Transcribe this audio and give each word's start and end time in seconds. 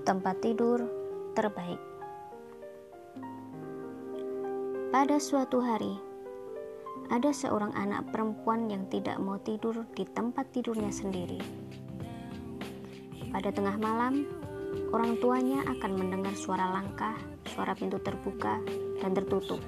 tempat 0.00 0.40
tidur 0.40 0.80
terbaik. 1.36 1.80
Pada 4.90 5.20
suatu 5.20 5.60
hari, 5.60 5.94
ada 7.12 7.30
seorang 7.30 7.70
anak 7.76 8.08
perempuan 8.10 8.66
yang 8.66 8.88
tidak 8.88 9.20
mau 9.20 9.38
tidur 9.38 9.86
di 9.94 10.02
tempat 10.08 10.50
tidurnya 10.50 10.90
sendiri. 10.90 11.38
Pada 13.30 13.54
tengah 13.54 13.78
malam, 13.78 14.26
orang 14.90 15.20
tuanya 15.22 15.62
akan 15.68 15.92
mendengar 15.94 16.34
suara 16.34 16.74
langkah, 16.74 17.14
suara 17.46 17.76
pintu 17.76 18.02
terbuka 18.02 18.58
dan 18.98 19.14
tertutup. 19.14 19.62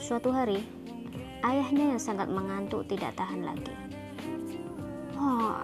Suatu 0.00 0.34
hari, 0.34 0.64
ayahnya 1.46 1.94
yang 1.94 2.02
sangat 2.02 2.26
mengantuk 2.26 2.88
tidak 2.90 3.14
tahan 3.14 3.46
lagi. 3.46 3.74
Oh, 5.14 5.54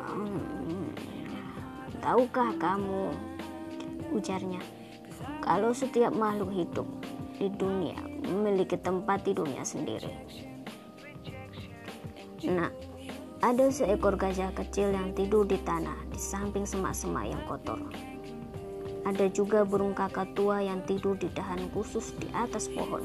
tahukah 2.00 2.56
kamu, 2.56 3.12
ujarnya, 4.12 4.60
kalau 5.44 5.72
setiap 5.72 6.12
makhluk 6.12 6.52
hidup 6.52 6.88
di 7.40 7.48
dunia 7.56 7.96
memiliki 8.28 8.76
tempat 8.76 9.24
tidurnya 9.24 9.64
sendiri. 9.64 10.12
Nah, 12.44 12.72
ada 13.40 13.72
seekor 13.72 14.20
gajah 14.20 14.52
kecil 14.52 14.92
yang 14.92 15.16
tidur 15.16 15.48
di 15.48 15.56
tanah 15.64 15.96
di 16.12 16.20
samping 16.20 16.68
semak-semak 16.68 17.32
yang 17.32 17.42
kotor. 17.48 17.80
Ada 19.08 19.32
juga 19.32 19.64
burung 19.64 19.96
kakak 19.96 20.36
tua 20.36 20.60
yang 20.60 20.84
tidur 20.84 21.16
di 21.16 21.32
dahan 21.32 21.72
khusus 21.72 22.12
di 22.20 22.28
atas 22.36 22.68
pohon. 22.68 23.00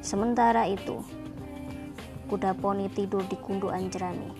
Sementara 0.00 0.64
itu, 0.64 1.04
kuda 2.32 2.56
poni 2.56 2.88
tidur 2.88 3.20
di 3.28 3.36
gundukan 3.36 3.84
jerami. 3.92 4.30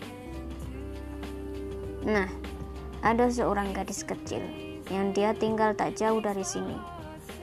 Nah, 2.07 2.25
ada 3.05 3.29
seorang 3.29 3.73
gadis 3.73 4.01
kecil 4.01 4.41
yang 4.89 5.11
dia 5.11 5.35
tinggal 5.35 5.75
tak 5.75 5.99
jauh 5.99 6.23
dari 6.23 6.41
sini 6.41 6.75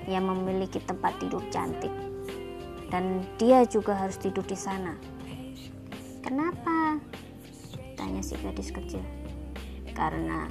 yang 0.09 0.27
memiliki 0.27 0.81
tempat 0.83 1.17
tidur 1.21 1.45
cantik 1.53 1.93
dan 2.95 3.27
dia 3.43 3.67
juga 3.67 3.99
harus 3.99 4.15
tidur 4.21 4.47
di 4.47 4.55
sana. 4.55 4.95
Kenapa? 6.23 7.03
Tanya 7.99 8.23
si 8.23 8.39
gadis 8.39 8.71
kecil. 8.71 9.03
Karena 9.95 10.47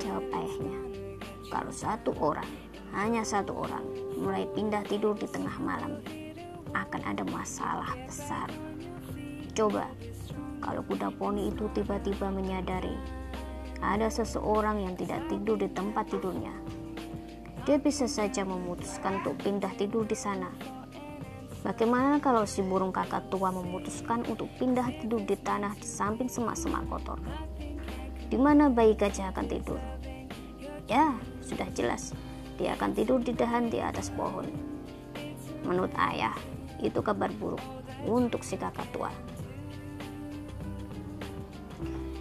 jawab 0.00 0.24
ayahnya, 0.32 0.80
kalau 1.52 1.72
satu 1.72 2.12
orang, 2.16 2.48
hanya 2.96 3.24
satu 3.24 3.56
orang, 3.56 3.84
mulai 4.16 4.48
pindah 4.56 4.84
tidur 4.88 5.16
di 5.16 5.28
tengah 5.28 5.56
malam, 5.60 6.00
akan 6.72 7.02
ada 7.04 7.24
masalah 7.28 7.92
besar. 8.04 8.48
Coba, 9.56 9.88
kalau 10.60 10.80
kuda 10.84 11.12
poni 11.16 11.48
itu 11.48 11.68
tiba-tiba 11.72 12.28
menyadari 12.28 12.96
ada 13.86 14.10
seseorang 14.10 14.82
yang 14.82 14.98
tidak 14.98 15.22
tidur 15.30 15.54
di 15.54 15.70
tempat 15.70 16.10
tidurnya, 16.10 16.50
dia 17.62 17.78
bisa 17.78 18.10
saja 18.10 18.42
memutuskan 18.42 19.22
untuk 19.22 19.38
pindah 19.38 19.70
tidur 19.78 20.02
di 20.02 20.18
sana. 20.18 20.50
Bagaimana 21.62 22.22
kalau 22.22 22.46
si 22.46 22.62
burung 22.62 22.94
kakak 22.94 23.30
tua 23.30 23.50
memutuskan 23.50 24.26
untuk 24.26 24.50
pindah 24.58 24.86
tidur 25.02 25.22
di 25.22 25.34
tanah 25.38 25.74
di 25.78 25.86
samping 25.86 26.30
semak-semak 26.30 26.86
kotor? 26.86 27.18
Di 28.26 28.38
mana 28.38 28.66
bayi 28.70 28.98
gajah 28.98 29.30
akan 29.30 29.46
tidur? 29.46 29.78
Ya, 30.86 31.14
sudah 31.42 31.66
jelas. 31.74 32.14
Dia 32.58 32.78
akan 32.78 32.94
tidur 32.94 33.18
di 33.22 33.34
dahan 33.34 33.66
di 33.66 33.82
atas 33.82 34.14
pohon. 34.14 34.46
Menurut 35.66 35.90
ayah, 35.98 36.34
itu 36.78 37.02
kabar 37.02 37.34
buruk 37.34 37.62
untuk 38.06 38.46
si 38.46 38.54
kakak 38.54 38.86
tua. 38.94 39.10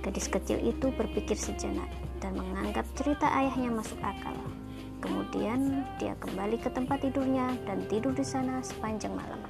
Gadis 0.06 0.30
kecil 0.30 0.62
itu 0.62 0.94
berpikir 0.94 1.34
sejenak 1.34 1.90
dan 2.22 2.38
menganggap 2.38 2.86
cerita 2.94 3.26
ayahnya 3.26 3.74
masuk 3.74 3.98
akal. 4.06 4.38
Kemudian 5.02 5.82
dia 5.98 6.14
kembali 6.22 6.62
ke 6.62 6.70
tempat 6.70 7.02
tidurnya 7.02 7.58
dan 7.66 7.82
tidur 7.90 8.14
di 8.14 8.22
sana 8.22 8.62
sepanjang 8.62 9.18
malam. 9.18 9.42